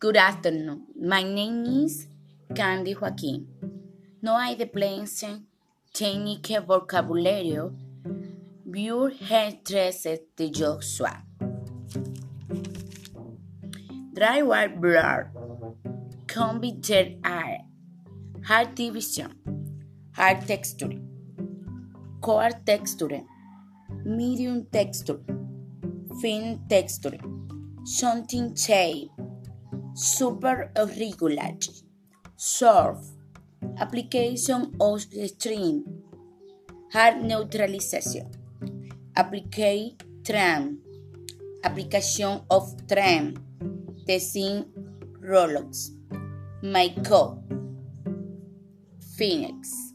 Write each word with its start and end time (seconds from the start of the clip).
Good 0.00 0.16
afternoon. 0.16 0.86
My 0.98 1.22
name 1.22 1.84
is 1.84 2.06
Candy 2.54 2.94
Joaquín. 2.94 3.44
No 4.22 4.38
hay 4.38 4.54
de 4.56 4.66
plense 4.66 5.42
técnica 5.92 6.60
vocabulario 6.66 7.74
View 8.64 9.10
headdresses 9.10 10.20
de 10.38 10.50
Joshua. 10.50 11.22
Drywall 14.14 14.80
blur. 14.80 15.30
Computer 16.26 17.16
art. 17.22 17.60
Hard 18.46 18.74
division. 18.74 19.34
Hard 20.16 20.46
texture. 20.46 20.98
Core 22.22 22.52
texture. 22.64 23.20
Medium 24.06 24.64
texture. 24.72 25.20
Thin 26.22 26.58
texture. 26.70 27.18
Something 27.84 28.56
shape 28.56 29.10
super 30.00 30.72
irregular, 30.74 31.52
surf, 32.36 32.96
application 33.76 34.72
of 34.80 35.02
stream, 35.02 35.84
hard 36.92 37.20
neutralization, 37.20 38.32
apply 39.14 39.92
tram, 40.24 40.80
application 41.64 42.40
of 42.50 42.64
tram, 42.88 43.36
design 44.06 44.64
Rolex, 45.20 45.90
my 46.62 46.88
code, 47.04 47.36
Phoenix. 49.18 49.89